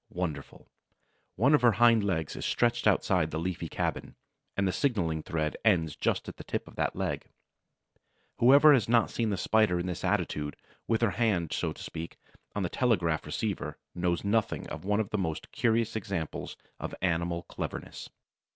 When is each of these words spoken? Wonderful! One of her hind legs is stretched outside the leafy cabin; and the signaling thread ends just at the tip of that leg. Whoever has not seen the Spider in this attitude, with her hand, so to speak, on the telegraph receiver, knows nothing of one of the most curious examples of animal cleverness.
Wonderful! 0.09 0.67
One 1.35 1.53
of 1.53 1.61
her 1.61 1.73
hind 1.73 2.03
legs 2.03 2.35
is 2.35 2.43
stretched 2.43 2.87
outside 2.87 3.29
the 3.29 3.37
leafy 3.37 3.69
cabin; 3.69 4.15
and 4.57 4.67
the 4.67 4.71
signaling 4.71 5.21
thread 5.21 5.55
ends 5.63 5.95
just 5.95 6.27
at 6.27 6.37
the 6.37 6.43
tip 6.43 6.67
of 6.67 6.75
that 6.75 6.95
leg. 6.95 7.27
Whoever 8.39 8.73
has 8.73 8.89
not 8.89 9.11
seen 9.11 9.29
the 9.29 9.37
Spider 9.37 9.79
in 9.79 9.85
this 9.85 10.03
attitude, 10.03 10.55
with 10.87 11.03
her 11.03 11.11
hand, 11.11 11.53
so 11.53 11.71
to 11.71 11.83
speak, 11.83 12.17
on 12.55 12.63
the 12.63 12.67
telegraph 12.69 13.27
receiver, 13.27 13.77
knows 13.93 14.23
nothing 14.23 14.65
of 14.71 14.83
one 14.83 14.99
of 14.99 15.11
the 15.11 15.19
most 15.19 15.51
curious 15.51 15.95
examples 15.95 16.57
of 16.79 16.95
animal 17.03 17.43
cleverness. 17.43 18.09